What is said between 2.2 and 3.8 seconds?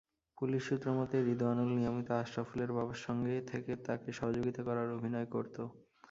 আশরাফুলের বাবার সঙ্গে থেকে